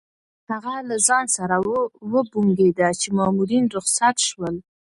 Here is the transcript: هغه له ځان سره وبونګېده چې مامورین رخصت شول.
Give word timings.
هغه 0.49 0.73
له 0.89 0.95
ځان 1.07 1.25
سره 1.37 1.55
وبونګېده 2.13 2.89
چې 3.01 3.07
مامورین 3.17 3.65
رخصت 3.75 4.17
شول. 4.27 4.55